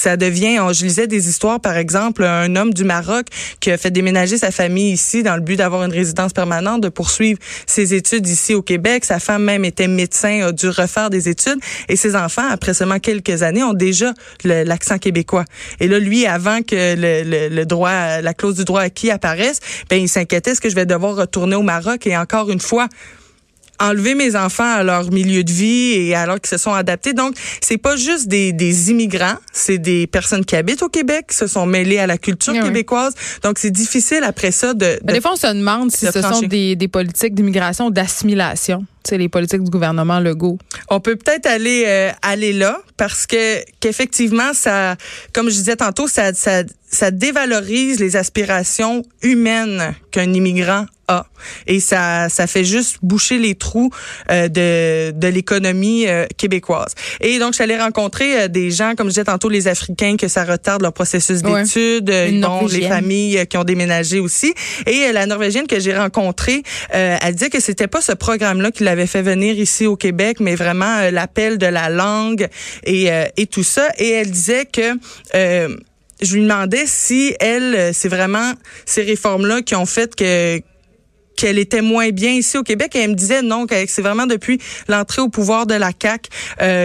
ça 0.06 0.18
devient 0.18 0.60
je 0.72 0.86
lisais 0.86 1.08
des 1.08 1.30
histoires 1.30 1.60
par 1.60 1.78
exemple 1.78 2.24
un 2.24 2.56
homme 2.56 2.76
du 2.76 2.84
Maroc 2.84 3.26
qui 3.60 3.72
a 3.72 3.78
fait 3.78 3.90
déménager 3.90 4.38
sa 4.38 4.52
famille 4.52 4.92
ici 4.92 5.24
dans 5.24 5.36
le 5.36 5.42
but 5.42 5.56
d'avoir 5.56 5.84
une 5.84 5.92
résidence 5.92 6.32
permanente, 6.32 6.82
de 6.82 6.90
poursuivre 6.90 7.40
ses 7.66 7.96
études 7.96 8.28
ici 8.28 8.54
au 8.54 8.62
Québec. 8.62 9.04
Sa 9.04 9.18
femme 9.18 9.44
même 9.44 9.66
était 9.66 9.88
médecin, 9.88 10.48
a 10.48 10.52
dû 10.52 10.70
refaire 10.70 11.10
des 11.10 11.28
études. 11.28 11.58
Et 11.90 11.96
ses 11.96 12.16
enfants, 12.16 12.48
après 12.48 12.76
seulement 12.76 13.00
quelques 13.00 13.42
années, 13.42 13.64
ont 13.64 13.74
déjà 13.74 14.14
l'accent 14.44 15.00
québécois. 15.00 15.46
Et 15.80 15.88
là, 15.88 15.98
lui, 15.98 16.28
avant 16.28 16.62
que 16.62 17.64
droit, 17.64 18.22
la 18.22 18.34
clause 18.36 18.56
du 18.56 18.64
droit 18.64 18.82
acquis 18.82 19.10
apparaisse, 19.10 19.60
ben, 19.90 20.00
il 20.00 20.08
s'inquiétait, 20.08 20.52
est-ce 20.52 20.62
que 20.62 20.70
je 20.70 20.76
vais 20.76 20.86
devoir 20.86 21.16
retourner 21.16 21.56
au 21.56 21.64
Maroc? 21.64 22.06
Et 22.06 22.16
encore 22.16 22.52
une 22.52 22.62
fois, 22.62 22.88
enlever 23.80 24.16
mes 24.16 24.36
enfants 24.36 24.72
à 24.76 24.84
leur 24.84 25.12
milieu 25.12 25.44
de 25.44 25.52
vie 25.52 25.92
et 25.94 26.16
alors 26.16 26.40
qu'ils 26.40 26.50
se 26.50 26.58
sont 26.58 26.74
adaptés. 26.74 27.14
Donc, 27.14 27.36
c'est 27.62 27.78
pas 27.78 27.96
juste 27.96 28.28
des, 28.28 28.54
des 28.54 28.92
immigrants, 28.92 29.36
c'est 29.54 29.78
des 29.78 30.08
personnes 30.08 30.46
qui 30.46 30.56
habitent 30.56 30.84
au 30.84 30.90
Québec, 30.90 31.28
qui 31.30 31.38
se 31.38 31.48
sont 31.48 31.66
mêlées 31.66 32.00
à 32.00 32.08
la 32.08 32.18
culture 32.18 32.54
Ah 32.56 32.60
oui. 32.62 32.68
québécoise. 32.68 33.14
Donc, 33.44 33.60
c'est 33.60 33.72
difficile 33.72 34.24
après 34.24 34.52
ça 34.52 34.74
de... 34.74 35.00
De 35.04 35.14
des 35.14 35.22
fois, 35.22 35.32
on 35.34 35.38
se 35.38 35.48
demande 35.48 35.92
si 35.92 36.06
de 36.06 36.12
ce 36.12 36.22
sont 36.22 36.42
des, 36.42 36.76
des 36.76 36.88
politiques 36.88 37.34
d'immigration 37.36 37.88
ou 37.88 37.92
d'assimilation. 37.92 38.86
Les 39.12 39.30
politiques 39.30 39.64
du 39.64 39.70
gouvernement 39.70 40.20
Legault. 40.20 40.58
On 40.90 41.00
peut 41.00 41.16
peut-être 41.16 41.46
aller 41.46 41.84
euh, 41.88 42.12
aller 42.22 42.54
là 42.54 42.80
parce 42.98 43.26
que 43.28 43.60
qu'effectivement 43.80 44.54
ça 44.54 44.96
comme 45.34 45.50
je 45.50 45.56
disais 45.56 45.76
tantôt 45.76 46.08
ça 46.08 46.34
ça 46.34 46.64
ça 46.90 47.12
dévalorise 47.12 48.00
les 48.00 48.16
aspirations 48.16 49.04
humaines 49.22 49.94
qu'un 50.12 50.32
immigrant 50.34 50.86
a 51.08 51.26
et 51.68 51.80
ça 51.82 52.30
ça 52.30 52.48
fait 52.48 52.64
juste 52.64 52.98
boucher 53.04 53.38
les 53.38 53.54
trous 53.54 53.92
euh, 54.32 54.48
de 54.48 55.12
de 55.12 55.28
l'économie 55.28 56.08
euh, 56.08 56.26
québécoise. 56.38 56.94
Et 57.22 57.38
donc 57.38 57.60
allée 57.60 57.78
rencontrer 57.78 58.42
euh, 58.44 58.48
des 58.48 58.72
gens 58.72 58.94
comme 58.96 59.08
je 59.08 59.12
disais 59.16 59.26
tantôt 59.26 59.50
les 59.50 59.68
africains 59.68 60.16
que 60.18 60.28
ça 60.28 60.46
retarde 60.46 60.82
leur 60.82 60.94
processus 60.94 61.42
Ouais. 61.44 61.64
d'études, 61.64 62.10
euh, 62.10 62.42
bon, 62.42 62.66
les 62.68 62.88
familles 62.88 63.40
euh, 63.40 63.46
qui 63.46 63.58
ont 63.58 63.64
déménagé 63.66 64.20
aussi 64.20 64.54
et 64.88 65.06
euh, 65.08 65.12
la 65.12 65.26
norvégienne 65.26 65.68
que 65.68 65.80
j'ai 65.80 65.96
rencontrée 65.96 66.64
euh, 66.94 67.18
elle 67.22 67.34
disait 67.36 67.50
que 67.50 67.60
c'était 67.60 67.88
pas 67.88 68.02
ce 68.02 68.14
programme 68.14 68.62
là 68.62 68.72
qui 68.72 68.84
l'avait 68.84 68.95
fait 69.06 69.22
venir 69.22 69.60
ici 69.60 69.86
au 69.86 69.96
Québec 69.96 70.38
mais 70.40 70.56
vraiment 70.56 70.98
euh, 71.00 71.12
l'appel 71.12 71.58
de 71.58 71.66
la 71.66 71.90
langue 71.90 72.48
et 72.84 73.12
euh, 73.12 73.26
et 73.38 73.48
tout 73.48 73.64
ça. 73.64 73.90
Et 73.98 74.10
elle 74.10 74.32
disait 74.32 74.66
que 74.66 74.94
euh, 75.36 75.76
je 76.22 76.34
lui 76.36 76.44
demandais 76.44 76.86
si 76.86 77.36
elle 77.40 77.94
c'est 77.94 78.10
vraiment 78.10 78.54
ces 78.86 79.04
réformes 79.04 79.46
là 79.46 79.62
qui 79.62 79.76
ont 79.76 79.86
fait 79.86 80.16
que 80.16 80.62
qu'elle 81.36 81.60
était 81.60 81.82
moins 81.82 82.12
bien 82.12 82.32
ici 82.32 82.58
au 82.58 82.64
Québec. 82.64 82.96
Et 82.96 83.00
elle 83.00 83.10
me 83.12 83.16
disait 83.16 83.42
non 83.42 83.68
que 83.68 83.76
c'est 83.88 84.02
vraiment 84.02 84.26
depuis 84.26 84.60
l'entrée 84.88 85.22
au 85.22 85.28
pouvoir 85.28 85.68
de 85.68 85.76
la 85.76 85.92
CAC 85.92 86.30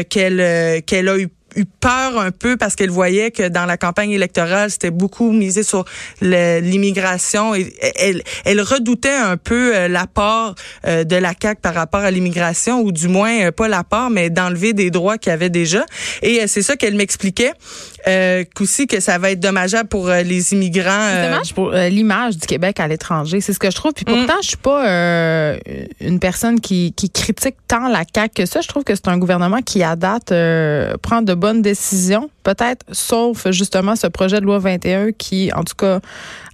qu'elle 0.08 0.82
qu'elle 0.82 1.08
a 1.08 1.18
eu 1.18 1.28
eu 1.56 1.64
peur 1.64 2.18
un 2.18 2.30
peu 2.30 2.56
parce 2.56 2.76
qu'elle 2.76 2.90
voyait 2.90 3.30
que 3.30 3.48
dans 3.48 3.66
la 3.66 3.76
campagne 3.76 4.10
électorale, 4.10 4.70
c'était 4.70 4.90
beaucoup 4.90 5.32
misé 5.32 5.62
sur 5.62 5.84
l'immigration 6.20 7.54
et 7.54 7.72
elle, 7.96 8.22
elle 8.44 8.60
redoutait 8.60 9.14
un 9.14 9.36
peu 9.36 9.74
euh, 9.74 9.88
l'apport 9.88 10.54
euh, 10.86 11.04
de 11.04 11.16
la 11.16 11.32
CAQ 11.40 11.60
par 11.60 11.74
rapport 11.74 12.00
à 12.00 12.10
l'immigration 12.10 12.80
ou 12.80 12.92
du 12.92 13.08
moins 13.08 13.46
euh, 13.46 13.52
pas 13.52 13.68
l'apport 13.68 14.10
mais 14.10 14.30
d'enlever 14.30 14.72
des 14.72 14.90
droits 14.90 15.18
qu'il 15.18 15.30
y 15.30 15.32
avait 15.32 15.50
déjà 15.50 15.84
et 16.22 16.46
c'est 16.46 16.62
ça 16.62 16.76
qu'elle 16.76 16.94
m'expliquait 16.94 17.52
euh, 18.06 18.44
qu'aussi 18.54 18.86
que 18.86 18.98
ça 19.00 19.18
va 19.18 19.30
être 19.30 19.40
dommageable 19.40 19.88
pour 19.88 20.08
les 20.08 20.52
immigrants 20.54 21.10
C'est 21.12 21.28
dommage 21.28 21.54
pour 21.54 21.72
euh, 21.72 21.88
l'image 21.88 22.38
du 22.38 22.46
Québec 22.46 22.80
à 22.80 22.88
l'étranger. 22.88 23.40
C'est 23.40 23.52
ce 23.52 23.58
que 23.58 23.70
je 23.70 23.76
trouve. 23.76 23.92
Puis 23.92 24.04
pourtant, 24.04 24.36
je 24.42 24.48
suis 24.48 24.56
pas 24.56 24.88
euh, 24.88 25.58
une 26.00 26.18
personne 26.18 26.60
qui, 26.60 26.94
qui 26.94 27.10
critique 27.10 27.56
tant 27.68 27.88
la 27.88 28.04
CAQ 28.12 28.34
que 28.34 28.46
ça. 28.46 28.60
Je 28.62 28.68
trouve 28.68 28.84
que 28.84 28.94
c'est 28.94 29.08
un 29.08 29.18
gouvernement 29.18 29.60
qui, 29.60 29.82
à 29.82 29.96
date, 29.96 30.32
prend 31.02 31.22
de 31.22 31.34
bonnes 31.40 31.62
décisions. 31.62 32.30
Peut-être, 32.42 32.86
sauf 32.92 33.50
justement 33.50 33.96
ce 33.96 34.06
projet 34.06 34.40
de 34.40 34.46
loi 34.46 34.58
21 34.58 35.12
qui, 35.12 35.52
en 35.52 35.64
tout 35.64 35.74
cas, 35.74 36.00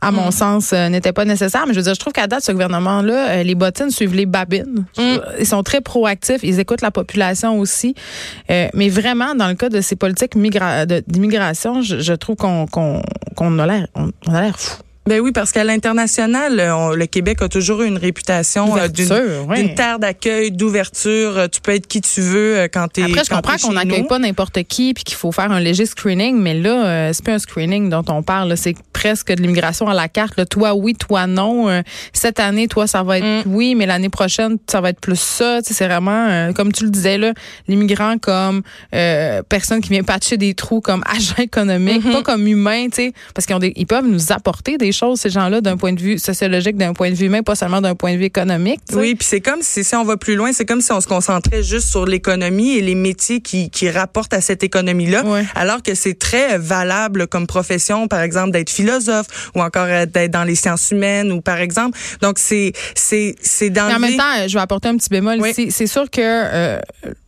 à 0.00 0.10
mon 0.10 0.30
sens, 0.30 0.72
euh, 0.72 0.88
n'était 0.88 1.12
pas 1.12 1.24
nécessaire. 1.24 1.64
Mais 1.66 1.74
je 1.74 1.78
veux 1.78 1.84
dire, 1.84 1.94
je 1.94 2.00
trouve 2.00 2.12
qu'à 2.12 2.26
date, 2.26 2.42
ce 2.42 2.52
gouvernement-là, 2.52 3.28
euh, 3.28 3.42
les 3.42 3.54
bottines 3.54 3.90
suivent 3.90 4.14
les 4.14 4.26
babines. 4.26 4.84
Ils 4.98 5.46
sont 5.46 5.62
très 5.62 5.80
proactifs. 5.80 6.42
Ils 6.42 6.60
écoutent 6.60 6.82
la 6.82 6.90
population 6.90 7.58
aussi. 7.58 7.94
Euh, 8.50 8.68
mais 8.74 8.88
vraiment, 8.88 9.34
dans 9.34 9.48
le 9.48 9.54
cas 9.54 9.68
de 9.68 9.80
ces 9.80 9.96
politiques 9.96 10.32
d'immigration, 10.36 11.82
je, 11.82 12.00
je 12.00 12.12
trouve 12.12 12.36
qu'on 12.36 13.58
a 13.58 13.66
l'air 13.66 14.58
fou. 14.58 14.85
Ben 15.06 15.20
oui, 15.20 15.30
parce 15.32 15.52
qu'à 15.52 15.62
l'international, 15.62 16.58
euh, 16.58 16.96
le 16.96 17.06
Québec 17.06 17.40
a 17.40 17.48
toujours 17.48 17.82
eu 17.82 17.86
une 17.86 17.96
réputation 17.98 18.76
euh, 18.76 18.88
d'une 18.88 19.08
oui. 19.48 19.74
terre 19.74 19.98
d'accueil, 20.00 20.50
d'ouverture. 20.50 21.38
Euh, 21.38 21.46
Tu 21.46 21.60
peux 21.60 21.72
être 21.72 21.86
qui 21.86 22.00
tu 22.00 22.20
veux 22.20 22.66
quand 22.72 22.88
tu 22.92 23.00
es 23.00 23.04
Après, 23.04 23.22
je 23.24 23.30
comprends 23.30 23.56
qu'on 23.56 23.72
n'accueille 23.74 24.06
pas 24.06 24.18
n'importe 24.18 24.62
qui 24.64 24.94
puis 24.94 25.04
qu'il 25.04 25.16
faut 25.16 25.30
faire 25.30 25.52
un 25.52 25.60
léger 25.60 25.86
screening, 25.86 26.36
mais 26.40 26.54
là, 26.54 27.12
c'est 27.12 27.24
pas 27.24 27.32
un 27.34 27.38
screening 27.38 27.88
dont 27.88 28.04
on 28.08 28.22
parle. 28.22 28.56
C'est 28.56 28.74
presque 28.92 29.32
de 29.32 29.40
l'immigration 29.40 29.88
à 29.88 29.94
la 29.94 30.08
carte. 30.08 30.36
là. 30.36 30.46
Toi, 30.46 30.74
oui, 30.74 30.94
toi, 30.94 31.26
non. 31.26 31.82
Cette 32.12 32.40
année, 32.40 32.66
toi, 32.68 32.86
ça 32.86 33.02
va 33.02 33.18
être 33.18 33.26
Mm. 33.26 33.42
oui, 33.46 33.74
mais 33.74 33.86
l'année 33.86 34.08
prochaine, 34.08 34.56
ça 34.70 34.80
va 34.80 34.90
être 34.90 35.00
plus 35.00 35.18
ça. 35.18 35.58
C'est 35.62 35.84
vraiment, 35.86 36.52
comme 36.54 36.72
tu 36.72 36.84
le 36.84 36.90
disais, 36.90 37.18
là, 37.18 37.32
l'immigrant 37.68 38.18
comme 38.18 38.62
euh, 38.94 39.42
personne 39.48 39.80
qui 39.80 39.90
vient 39.90 40.02
patcher 40.02 40.36
des 40.36 40.54
trous, 40.54 40.80
comme 40.80 41.02
agent 41.06 41.36
économique, 41.42 42.04
Mm-hmm. 42.04 42.12
pas 42.12 42.22
comme 42.22 42.46
humain, 42.46 42.86
tu 42.88 42.96
sais, 42.96 43.12
parce 43.34 43.46
qu'ils 43.46 43.72
ils 43.76 43.86
peuvent 43.86 44.06
nous 44.06 44.32
apporter 44.32 44.76
des 44.78 44.92
choses, 44.96 45.20
ces 45.20 45.30
gens-là, 45.30 45.60
d'un 45.60 45.76
point 45.76 45.92
de 45.92 46.00
vue 46.00 46.18
sociologique, 46.18 46.76
d'un 46.76 46.92
point 46.92 47.10
de 47.10 47.14
vue 47.14 47.26
humain, 47.26 47.42
pas 47.42 47.54
seulement 47.54 47.80
d'un 47.80 47.94
point 47.94 48.12
de 48.12 48.18
vue 48.18 48.24
économique. 48.24 48.80
tu 48.88 48.94
sais. 48.94 49.00
Oui, 49.00 49.14
puis 49.14 49.26
c'est 49.28 49.40
comme 49.40 49.62
si, 49.62 49.84
si 49.84 49.94
on 49.94 50.04
va 50.04 50.16
plus 50.16 50.34
loin, 50.34 50.52
c'est 50.52 50.64
comme 50.64 50.80
si 50.80 50.92
on 50.92 51.00
se 51.00 51.06
concentrait 51.06 51.62
juste 51.62 51.88
sur 51.88 52.06
l'économie 52.06 52.76
et 52.76 52.80
les 52.80 52.94
métiers 52.94 53.40
qui, 53.40 53.70
qui 53.70 53.90
rapportent 53.90 54.34
à 54.34 54.40
cette 54.40 54.62
économie-là, 54.62 55.22
alors 55.54 55.82
que 55.82 55.94
c'est 55.94 56.18
très 56.18 56.58
valable 56.58 57.26
comme 57.26 57.46
profession, 57.46 58.08
par 58.08 58.20
exemple, 58.20 58.50
d'être 58.50 58.70
philosophe 58.70 59.50
ou 59.54 59.62
encore 59.62 59.86
euh, 59.88 60.06
d'être 60.06 60.30
dans 60.30 60.44
les 60.44 60.54
sciences 60.54 60.90
humaines 60.90 61.32
ou 61.32 61.40
par 61.40 61.58
exemple. 61.58 61.98
Donc 62.22 62.38
c'est 62.38 62.72
c'est 62.94 63.34
c'est 63.40 63.70
dans 63.70 63.86
Mais 63.88 63.94
en 63.94 63.98
même 63.98 64.16
temps, 64.16 64.24
euh, 64.38 64.48
je 64.48 64.54
vais 64.54 64.60
apporter 64.60 64.88
un 64.88 64.96
petit 64.96 65.08
bémol 65.10 65.38
Oui. 65.40 65.50
ici. 65.50 65.70
C'est 65.70 65.86
sûr 65.86 66.10
que 66.10 66.20
euh, 66.22 66.80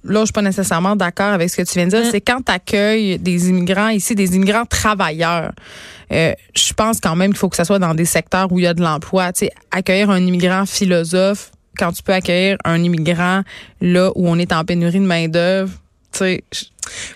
là, 0.05 0.21
je 0.21 0.25
suis 0.27 0.33
pas 0.33 0.43
nécessairement 0.43 0.97
d'accord 0.97 1.33
avec 1.33 1.51
ce 1.51 1.57
que 1.57 1.63
tu 1.63 1.75
viens 1.75 1.87
de 1.87 1.91
dire. 1.91 2.05
Mm. 2.05 2.11
C'est 2.11 2.21
quand 2.21 2.43
tu 2.45 2.53
accueilles 2.53 3.19
des 3.19 3.49
immigrants 3.49 3.89
ici, 3.89 4.15
des 4.15 4.37
immigrants 4.37 4.67
travailleurs. 4.67 5.53
Euh, 6.13 6.33
je 6.55 6.73
pense 6.73 7.01
quand 7.01 7.17
même 7.17 7.33
qu'il 7.33 7.39
faut 7.39 7.49
que 7.49 7.57
ça 7.57 7.65
soit 7.65 7.79
dans 7.79 7.95
des 7.95 8.05
secteurs 8.05 8.51
où 8.51 8.59
il 8.59 8.63
y 8.63 8.67
a 8.67 8.75
de 8.75 8.83
l'emploi. 8.83 9.33
Tu 9.33 9.47
sais, 9.47 9.51
accueillir 9.71 10.11
un 10.11 10.21
immigrant 10.21 10.67
philosophe 10.67 11.53
quand 11.77 11.93
tu 11.93 12.03
peux 12.03 12.13
accueillir 12.13 12.57
un 12.65 12.83
immigrant 12.83 13.43
là 13.81 14.11
où 14.15 14.29
on 14.29 14.39
est 14.39 14.53
en 14.53 14.65
pénurie 14.65 15.01
de 15.01 15.07
main 15.07 15.29
d'œuvre. 15.29 15.73
Tu 16.13 16.19
sais, 16.19 16.45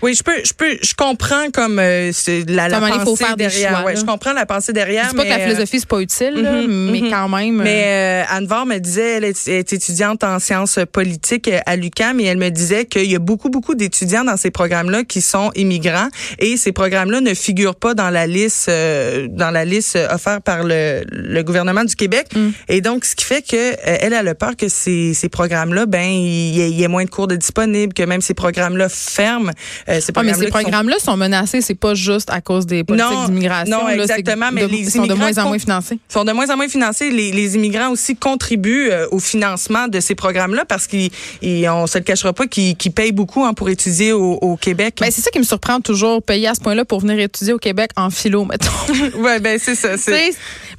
Oui, 0.03 0.15
je 0.15 0.23
peux, 0.23 0.37
je 0.45 0.53
peux, 0.53 0.77
je 0.83 0.95
comprends 0.95 1.51
comme 1.53 1.79
euh, 1.79 2.11
c'est 2.13 2.49
la, 2.49 2.69
la 2.69 2.79
il 2.79 2.81
pensée 2.89 3.05
faut 3.05 3.17
faire 3.17 3.37
des 3.37 3.45
derrière. 3.47 3.71
choix, 3.71 3.85
ouais, 3.85 3.95
là. 3.95 4.01
je 4.01 4.05
comprends 4.05 4.33
la 4.33 4.47
pensée 4.47 4.73
derrière. 4.73 5.09
Dis 5.09 5.17
pas 5.17 5.25
que 5.25 5.29
la 5.29 5.39
euh, 5.39 5.45
philosophie, 5.49 5.81
c'est 5.81 5.89
pas 5.89 6.01
utile, 6.01 6.35
là, 6.43 6.53
Mhm, 6.63 6.91
mais 6.91 7.01
mhm. 7.01 7.11
quand 7.11 7.29
même. 7.29 7.61
euh, 7.61 7.65
Mais 7.65 7.85
euh, 7.87 8.25
Anne 8.37 8.47
Var 8.47 8.67
me 8.67 8.79
disait, 8.79 9.17
elle 9.17 9.25
est, 9.25 9.49
elle 9.49 9.55
est 9.55 9.73
étudiante 9.73 10.25
en 10.25 10.39
sciences 10.39 10.79
politiques 10.93 11.49
euh, 11.49 11.59
à 11.67 11.77
l'UQAM 11.77 12.21
et 12.21 12.25
elle 12.25 12.39
me 12.39 12.51
disait 12.51 12.85
qu'il 12.87 13.11
y 13.11 13.15
a 13.15 13.19
beaucoup, 13.19 13.49
beaucoup 13.51 13.75
d'étudiants 13.75 14.25
dans 14.25 14.37
ces 14.37 14.51
programmes-là 14.51 15.05
qui 15.05 15.21
sont 15.21 15.51
immigrants 15.55 16.09
et 16.39 16.57
ces 16.57 16.73
programmes-là 16.73 17.21
ne 17.21 17.35
figurent 17.35 17.77
pas 17.77 17.95
dans 17.95 18.11
la 18.11 18.27
liste, 18.27 18.69
euh, 18.69 19.27
dans 19.31 19.51
la 19.51 19.65
liste 19.65 19.99
offerte 20.11 20.43
par 20.45 20.63
le, 20.65 21.03
le 21.11 21.43
gouvernement 21.43 21.85
du 21.85 21.95
Québec. 21.97 22.27
Mm. 22.35 22.49
Et 22.69 22.81
donc, 22.81 23.05
ce 23.05 23.15
qui 23.15 23.25
fait 23.25 23.43
que 23.43 23.57
euh, 23.57 23.75
elle 24.01 24.15
a 24.15 24.23
le 24.23 24.35
peur 24.35 24.57
que 24.57 24.69
ces, 24.69 25.15
ces 25.15 25.29
programmes-là, 25.29 25.87
ben, 25.87 26.03
il 26.03 26.57
y, 26.57 26.71
y 26.73 26.83
ait 26.85 26.89
moins 26.89 27.05
de 27.05 27.11
cours 27.11 27.27
de 27.29 27.37
disponibles, 27.37 27.93
que 27.95 28.03
même 28.03 28.21
ces 28.21 28.35
programmes-là 28.35 28.89
ferment. 28.89 29.53
Euh, 29.89 30.01
ces 30.01 30.13
Ah, 30.15 30.23
mais 30.23 30.33
programmes-là 30.33 30.35
ces 30.35 30.41
qui 30.41 30.53
sont- 30.53 30.59
programmes-là 30.63 30.97
sont 30.99 31.17
menacés, 31.17 31.61
c'est 31.61 31.75
pas 31.75 31.95
juste 31.95 32.31
à 32.31 32.41
cause 32.41 32.67
des 32.67 32.85
politiques 32.85 33.09
d'immigration. 33.27 33.79
non, 33.79 33.87
là, 33.87 33.95
exactement, 33.95 34.51
mais 34.53 34.63
de- 34.63 34.67
les 34.67 34.79
ils 34.79 34.91
sont 34.91 35.03
de 35.03 35.07
immigrants 35.15 35.19
moins 35.33 35.39
en 35.45 35.49
moins 35.49 35.59
financés. 35.59 35.99
sont 36.09 36.25
de 36.25 36.33
moins 36.33 36.51
en 36.51 36.57
moins 36.57 36.69
financés. 36.69 37.11
Les, 37.11 37.33
les 37.33 37.55
immigrants 37.55 37.91
aussi 37.91 38.17
contribuent 38.17 38.91
euh, 38.91 39.07
au 39.11 39.19
financement 39.19 39.89
de 39.89 40.01
ces 40.01 40.15
programmes-là 40.15 40.65
parce 40.65 40.87
qu'ils, 40.87 41.11
ils- 41.43 41.69
on 41.69 41.87
se 41.87 41.99
le 41.99 42.05
cachera 42.05 42.33
pas, 42.33 42.47
qu'ils, 42.47 42.77
payent 42.77 43.13
beaucoup 43.13 43.45
hein, 43.45 43.55
pour 43.55 43.69
étudier 43.69 44.13
au, 44.13 44.35
au 44.41 44.57
Québec. 44.57 44.99
Ben, 45.01 45.11
c'est 45.11 45.21
ça 45.23 45.31
qui 45.31 45.39
me 45.39 45.45
surprend 45.45 45.81
toujours, 45.81 46.23
payer 46.23 46.49
à 46.49 46.55
ce 46.55 46.61
point-là 46.61 46.85
pour 46.85 47.01
venir 47.01 47.19
étudier 47.19 47.53
au 47.53 47.59
Québec 47.59 47.91
en 47.97 48.11
philo, 48.11 48.45
mettons. 48.45 48.71
ouais, 49.23 49.41
ben 49.41 49.59
c'est 49.63 49.75
ça. 49.75 49.91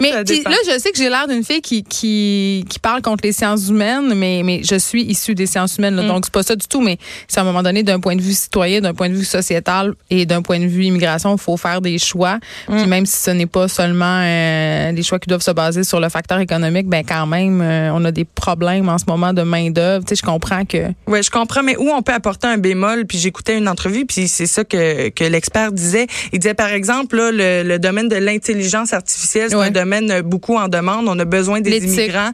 Mais 0.01 0.11
ça 0.11 0.17
là, 0.19 0.57
je 0.65 0.79
sais 0.79 0.91
que 0.91 0.97
j'ai 0.97 1.09
l'air 1.09 1.27
d'une 1.27 1.43
fille 1.43 1.61
qui, 1.61 1.83
qui, 1.83 2.65
qui 2.69 2.79
parle 2.79 3.01
contre 3.01 3.23
les 3.23 3.31
sciences 3.31 3.67
humaines, 3.69 4.13
mais, 4.15 4.41
mais 4.43 4.61
je 4.63 4.75
suis 4.75 5.03
issue 5.03 5.35
des 5.35 5.45
sciences 5.45 5.77
humaines, 5.77 5.95
là, 5.95 6.03
Mm. 6.03 6.07
donc 6.07 6.25
c'est 6.25 6.33
pas 6.33 6.43
ça 6.43 6.55
du 6.55 6.67
tout. 6.67 6.81
Mais 6.81 6.97
c'est 7.27 7.39
à 7.39 7.41
un 7.41 7.45
moment 7.45 7.63
donné, 7.63 7.83
d'un 7.83 7.99
point 7.99 8.15
de 8.15 8.21
vue 8.21 8.33
citoyen, 8.33 8.72
d'un 8.81 8.93
point 8.93 9.09
de 9.09 9.13
vue 9.15 9.25
sociétal 9.25 9.93
et 10.09 10.25
d'un 10.25 10.41
point 10.41 10.59
de 10.59 10.65
vue 10.65 10.85
immigration, 10.85 11.35
il 11.35 11.39
faut 11.41 11.57
faire 11.57 11.81
des 11.81 11.97
choix. 11.97 12.39
Mm. 12.69 12.77
Puis 12.77 12.85
même 12.87 13.05
si 13.05 13.17
ce 13.21 13.31
n'est 13.31 13.45
pas 13.45 13.67
seulement 13.67 14.21
euh, 14.23 14.91
des 14.91 15.03
choix 15.03 15.19
qui 15.19 15.27
doivent 15.29 15.41
se 15.41 15.51
baser 15.51 15.83
sur 15.83 15.99
le 15.99 16.09
facteur 16.09 16.39
économique, 16.39 16.87
ben 16.87 17.03
quand 17.07 17.25
même, 17.27 17.61
euh, 17.61 17.91
on 17.93 18.03
a 18.05 18.11
des 18.11 18.25
problèmes 18.25 18.89
en 18.89 18.97
ce 18.97 19.05
moment 19.07 19.33
de 19.33 19.41
main 19.43 19.69
d'œuvre. 19.71 20.05
Tu 20.05 20.15
sais, 20.15 20.21
je 20.21 20.25
comprends 20.25 20.65
que 20.65 20.87
Ouais, 21.07 21.23
je 21.23 21.29
comprends, 21.31 21.63
mais 21.63 21.75
où 21.77 21.89
on 21.89 22.01
peut 22.01 22.13
apporter 22.13 22.47
un 22.47 22.57
bémol, 22.57 23.05
puis 23.05 23.17
j'écoutais 23.17 23.57
une 23.57 23.67
entrevue, 23.67 24.05
puis 24.05 24.27
c'est 24.27 24.45
ça 24.47 24.63
que, 24.63 25.09
que 25.09 25.23
l'expert 25.23 25.71
disait. 25.71 26.07
Il 26.31 26.39
disait, 26.39 26.53
par 26.53 26.69
exemple, 26.69 27.15
là, 27.17 27.31
le, 27.31 27.67
le 27.67 27.79
domaine 27.79 28.07
de 28.09 28.15
l'intelligence 28.15 28.93
artificielle, 28.93 29.49
c'est 29.49 29.55
Ouais. 29.55 29.67
un 29.67 29.71
domaine 29.71 30.21
beaucoup 30.21 30.57
en 30.57 30.67
demande. 30.67 31.07
On 31.07 31.17
a 31.19 31.25
besoin 31.25 31.61
des 31.61 31.77
immigrants. 31.77 32.31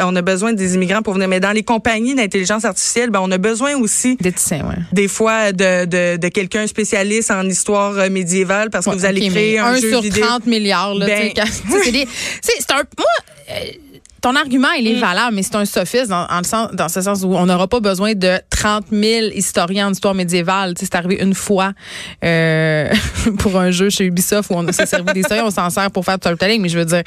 On 0.00 0.14
a 0.16 0.22
besoin 0.22 0.52
des 0.52 0.74
immigrants 0.74 1.02
pour 1.02 1.14
venir. 1.14 1.28
Mais 1.28 1.40
dans 1.40 1.52
les 1.52 1.62
compagnies 1.62 2.14
d'intelligence 2.14 2.64
artificielle, 2.64 3.10
ben, 3.10 3.20
on 3.22 3.30
a 3.30 3.38
besoin 3.38 3.76
aussi 3.76 4.16
ouais. 4.62 4.76
des 4.92 5.08
fois 5.08 5.52
de, 5.52 5.84
de, 5.84 6.16
de 6.16 6.28
quelqu'un 6.28 6.66
spécialiste 6.66 7.30
en 7.30 7.44
histoire 7.48 7.98
euh, 7.98 8.10
médiévale 8.10 8.70
parce 8.70 8.86
que 8.86 8.90
vous 8.90 9.04
allez 9.04 9.28
créer 9.28 9.58
un, 9.58 9.74
jeu 9.76 9.90
sur 9.90 10.02
vidéo. 10.02 10.24
30 10.24 10.46
milliards. 10.46 10.94
Là, 10.94 11.06
Ben- 11.06 11.32
des- 11.92 12.08
c'est 12.40 12.52
c'est 12.58 12.72
un. 12.72 12.82
Moi, 12.96 13.06
euh, 13.50 13.54
ton 14.20 14.34
argument, 14.34 14.70
il 14.72 14.86
est 14.88 14.94
Mm. 14.96 15.00
valable, 15.00 15.36
mais 15.36 15.42
c'est 15.42 15.54
un 15.56 15.64
sophisme 15.64 16.08
dans, 16.08 16.26
le 16.38 16.44
sens, 16.44 16.70
dans 16.72 16.88
ce 16.88 17.00
sens 17.00 17.22
où 17.22 17.34
on 17.34 17.46
n'aura 17.46 17.68
pas 17.68 17.80
besoin 17.80 18.14
de 18.14 18.38
30 18.50 18.86
000 18.90 19.26
historiens 19.34 19.88
en 19.88 19.92
histoire 19.92 20.14
médiévale. 20.14 20.74
Tu 20.74 20.80
sais, 20.80 20.90
c'est 20.90 20.98
arrivé 20.98 21.22
une 21.22 21.34
fois 21.34 21.72
euh, 22.24 22.92
pour 23.38 23.58
un 23.58 23.70
jeu 23.70 23.90
chez 23.90 24.04
Ubisoft 24.04 24.50
où 24.50 24.54
on 24.54 24.72
s'est 24.72 24.86
servi 24.86 25.12
des 25.12 25.20
historiens, 25.20 25.46
on 25.46 25.50
s'en 25.50 25.70
sert 25.70 25.90
pour 25.90 26.04
faire 26.04 26.16
storytelling, 26.16 26.60
mais 26.60 26.68
je 26.68 26.78
veux 26.78 26.84
dire, 26.84 27.02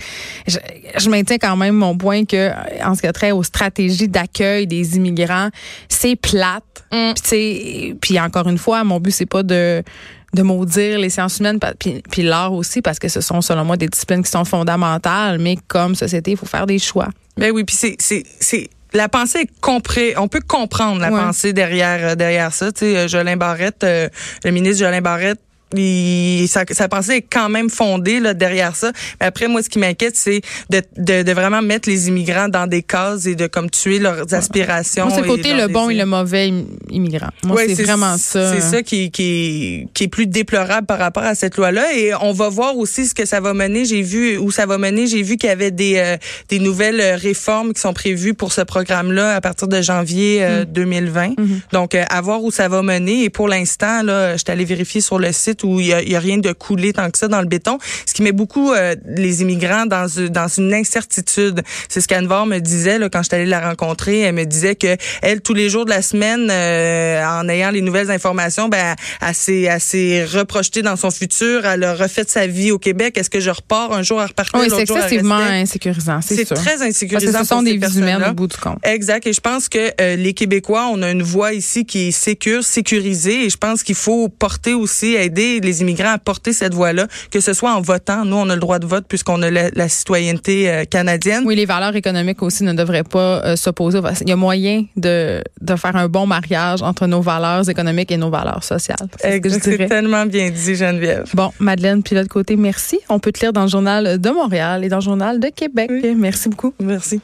je, 0.47 0.57
je 0.97 1.09
maintiens 1.09 1.37
quand 1.37 1.57
même 1.57 1.75
mon 1.75 1.97
point 1.97 2.25
que 2.25 2.51
en 2.85 2.95
ce 2.95 3.01
qui 3.01 3.07
a 3.07 3.13
trait 3.13 3.31
aux 3.31 3.43
stratégies 3.43 4.07
d'accueil 4.07 4.67
des 4.67 4.95
immigrants, 4.97 5.49
c'est 5.89 6.15
plate. 6.15 6.63
Mm. 6.91 7.13
Puis, 7.13 7.21
tu 7.21 7.29
sais, 7.29 7.95
puis 8.01 8.19
encore 8.19 8.47
une 8.47 8.57
fois, 8.57 8.83
mon 8.83 8.99
but 8.99 9.11
c'est 9.11 9.25
pas 9.25 9.43
de 9.43 9.83
de 10.33 10.41
maudire 10.43 10.99
les 10.99 11.09
sciences 11.09 11.39
humaines 11.39 11.59
puis, 11.79 12.01
puis 12.09 12.21
l'art 12.23 12.53
aussi 12.53 12.81
parce 12.81 12.99
que 12.99 13.07
ce 13.09 13.21
sont 13.21 13.41
selon 13.41 13.65
moi 13.65 13.77
des 13.77 13.87
disciplines 13.87 14.23
qui 14.23 14.31
sont 14.31 14.45
fondamentales 14.45 15.39
mais 15.39 15.57
comme 15.67 15.95
société 15.95 16.31
il 16.31 16.37
faut 16.37 16.45
faire 16.45 16.65
des 16.67 16.79
choix 16.79 17.09
Ben 17.37 17.51
oui, 17.51 17.63
puis 17.63 17.75
c'est 17.75 17.95
c'est 17.99 18.23
c'est 18.39 18.69
la 18.93 19.07
pensée 19.07 19.39
est 19.43 19.59
compré, 19.61 20.15
on 20.17 20.27
peut 20.27 20.41
comprendre 20.45 20.99
la 20.99 21.11
Ouais. 21.11 21.19
pensée 21.19 21.53
derrière 21.53 22.09
euh, 22.09 22.15
derrière 22.15 22.53
ça. 22.53 22.73
Tu 22.73 22.79
sais, 22.79 22.97
euh, 22.97 23.07
Jolin 23.07 23.37
Barrette, 23.37 23.85
euh, 23.85 24.09
le 24.43 24.51
ministre 24.51 24.83
Jolin 24.83 24.99
Barrette. 25.01 25.39
Il, 25.75 26.47
sa, 26.47 26.63
sa 26.71 26.87
pensée 26.87 27.13
est 27.17 27.21
quand 27.21 27.49
même 27.49 27.69
fondée 27.69 28.19
là, 28.19 28.33
derrière 28.33 28.75
ça. 28.75 28.91
Mais 29.19 29.27
après, 29.27 29.47
moi, 29.47 29.63
ce 29.63 29.69
qui 29.69 29.79
m'inquiète, 29.79 30.15
c'est 30.15 30.41
de, 30.69 30.81
de, 30.97 31.23
de 31.23 31.31
vraiment 31.31 31.61
mettre 31.61 31.89
les 31.89 32.07
immigrants 32.07 32.49
dans 32.49 32.67
des 32.67 32.83
cases 32.83 33.25
et 33.25 33.35
de 33.35 33.47
comme 33.47 33.69
tuer 33.69 33.99
leurs 33.99 34.33
aspirations. 34.33 35.07
moi 35.07 35.15
c'est 35.21 35.27
côté 35.27 35.53
le 35.53 35.67
bon 35.67 35.89
et 35.89 35.95
le 35.95 36.05
mauvais 36.05 36.49
im- 36.49 36.65
immigrant 36.89 37.29
moi 37.43 37.55
Ouais, 37.57 37.73
c'est 37.73 37.83
vraiment 37.83 38.17
ça 38.17 38.53
C'est 38.53 38.61
ça 38.61 38.83
qui, 38.83 39.11
qui, 39.11 39.87
qui 39.93 40.03
est 40.05 40.07
plus 40.07 40.27
déplorable 40.27 40.87
par 40.87 40.99
rapport 40.99 41.23
à 41.23 41.35
cette 41.35 41.57
loi-là. 41.57 41.93
Et 41.95 42.11
on 42.21 42.33
va 42.33 42.49
voir 42.49 42.77
aussi 42.77 43.05
ce 43.07 43.13
que 43.13 43.25
ça 43.25 43.39
va 43.39 43.53
mener. 43.53 43.85
J'ai 43.85 44.01
vu 44.01 44.37
où 44.37 44.51
ça 44.51 44.65
va 44.65 44.77
mener. 44.77 45.07
J'ai 45.07 45.21
vu 45.21 45.37
qu'il 45.37 45.49
y 45.49 45.51
avait 45.53 45.71
des, 45.71 45.95
euh, 45.97 46.17
des 46.49 46.59
nouvelles 46.59 46.99
euh, 47.01 47.15
réformes 47.15 47.73
qui 47.73 47.81
sont 47.81 47.93
prévues 47.93 48.33
pour 48.33 48.51
ce 48.53 48.61
programme-là 48.61 49.35
à 49.35 49.41
partir 49.41 49.67
de 49.67 49.81
janvier 49.81 50.39
Mm. 50.41 50.43
euh, 50.43 50.65
2020. 50.65 51.33
Donc, 51.71 51.95
euh, 51.95 52.03
à 52.09 52.21
voir 52.21 52.43
où 52.43 52.51
ça 52.51 52.67
va 52.67 52.81
mener. 52.81 53.23
Et 53.23 53.29
pour 53.29 53.47
l'instant, 53.47 54.01
là, 54.03 54.33
je 54.33 54.37
suis 54.39 54.51
allée 54.51 54.65
vérifier 54.65 55.01
sur 55.01 55.19
le 55.19 55.31
site 55.31 55.60
où 55.63 55.79
il 55.79 55.87
y 55.87 55.93
a, 55.93 56.01
y 56.01 56.15
a 56.15 56.19
rien 56.19 56.37
de 56.37 56.51
coulé 56.51 56.93
tant 56.93 57.09
que 57.09 57.17
ça 57.17 57.27
dans 57.27 57.41
le 57.41 57.47
béton. 57.47 57.77
Ce 58.05 58.13
qui 58.13 58.21
met 58.21 58.31
beaucoup 58.31 58.73
euh, 58.73 58.95
les 59.05 59.41
immigrants 59.41 59.85
dans, 59.85 60.07
dans 60.29 60.47
une 60.47 60.73
incertitude. 60.73 61.61
C'est 61.89 62.01
ce 62.01 62.07
qu'Anvar 62.07 62.45
me 62.45 62.59
disait 62.59 62.99
là, 62.99 63.09
quand 63.09 63.23
je 63.23 63.29
suis 63.29 63.35
allée 63.35 63.45
la 63.45 63.59
rencontrer. 63.59 64.21
Elle 64.21 64.35
me 64.35 64.45
disait 64.45 64.75
que 64.75 64.95
elle, 65.21 65.41
tous 65.41 65.53
les 65.53 65.69
jours 65.69 65.85
de 65.85 65.89
la 65.89 66.01
semaine, 66.01 66.49
euh, 66.51 67.23
en 67.25 67.47
ayant 67.49 67.71
les 67.71 67.81
nouvelles 67.81 68.11
informations, 68.11 68.69
ben, 68.69 68.95
elle 69.21 69.35
s'est, 69.35 70.25
reprojetée 70.25 70.81
dans 70.81 70.95
son 70.95 71.11
futur. 71.11 71.65
Elle 71.65 71.83
a 71.83 71.93
refait 71.93 72.25
sa 72.27 72.47
vie 72.47 72.71
au 72.71 72.79
Québec. 72.79 73.17
Est-ce 73.17 73.29
que 73.29 73.39
je 73.39 73.49
repars 73.49 73.93
un 73.93 74.03
jour 74.03 74.19
à 74.19 74.27
repartir, 74.27 74.59
oui 74.59 74.67
c'est 74.69 74.85
jour 74.85 74.97
à 74.97 75.01
excessivement 75.01 75.35
insécurisant 75.35 76.19
c'est 76.21 76.45
très 76.45 76.77
parce 76.77 76.81
insécurisant 76.81 77.39
que 77.39 77.45
ce 77.45 77.49
sont 77.49 77.63
des 77.63 77.77
vies 77.77 77.97
humaines 77.97 78.23
au 78.29 78.33
bout 78.33 78.47
du 78.47 78.57
compte 78.57 78.79
Exact. 78.83 79.27
Et 79.27 79.33
je 79.33 79.41
pense 79.41 79.69
que 79.69 79.91
euh, 79.99 80.15
les 80.15 80.33
Québécois, 80.33 80.89
on 80.91 81.01
a 81.01 81.11
une 81.11 81.23
voix 81.23 81.53
ici 81.53 81.85
qui 81.85 82.07
est 82.07 82.11
sécure, 82.11 82.63
sécurisée. 82.63 83.45
Et 83.45 83.49
je 83.49 83.57
pense 83.57 83.83
qu'il 83.83 83.95
faut 83.95 84.29
porter 84.29 84.73
aussi, 84.73 85.15
aider 85.15 85.50
les 85.59 85.81
immigrants 85.81 86.13
à 86.13 86.17
porter 86.17 86.53
cette 86.53 86.73
voix-là, 86.73 87.07
que 87.31 87.39
ce 87.39 87.53
soit 87.53 87.73
en 87.73 87.81
votant. 87.81 88.25
Nous, 88.25 88.35
on 88.35 88.49
a 88.49 88.55
le 88.55 88.61
droit 88.61 88.79
de 88.79 88.85
vote 88.85 89.05
puisqu'on 89.07 89.41
a 89.41 89.51
la, 89.51 89.69
la 89.71 89.89
citoyenneté 89.89 90.69
euh, 90.69 90.83
canadienne. 90.85 91.43
oui, 91.45 91.55
les 91.55 91.65
valeurs 91.65 91.95
économiques 91.95 92.41
aussi 92.41 92.63
ne 92.63 92.73
devraient 92.73 93.03
pas 93.03 93.43
euh, 93.43 93.55
s'opposer. 93.55 93.99
Il 94.21 94.29
y 94.29 94.31
a 94.31 94.35
moyen 94.35 94.85
de, 94.95 95.41
de 95.61 95.75
faire 95.75 95.95
un 95.95 96.07
bon 96.07 96.25
mariage 96.27 96.81
entre 96.81 97.07
nos 97.07 97.21
valeurs 97.21 97.69
économiques 97.69 98.11
et 98.11 98.17
nos 98.17 98.29
valeurs 98.29 98.63
sociales. 98.63 99.07
C'est 99.19 99.41
ce 99.43 99.87
tellement 99.87 100.25
bien 100.25 100.49
dit, 100.49 100.75
Geneviève. 100.75 101.29
Bon, 101.33 101.51
Madeleine, 101.59 102.03
puis 102.03 102.15
de 102.15 102.21
l'autre 102.21 102.31
côté, 102.31 102.55
merci. 102.55 102.99
On 103.09 103.19
peut 103.19 103.31
te 103.31 103.41
lire 103.41 103.53
dans 103.53 103.63
le 103.63 103.69
journal 103.69 104.19
de 104.19 104.29
Montréal 104.29 104.83
et 104.83 104.89
dans 104.89 104.97
le 104.97 105.01
journal 105.03 105.39
de 105.39 105.47
Québec. 105.49 105.89
Merci 106.15 106.49
beaucoup. 106.49 106.73
Merci. 106.79 107.21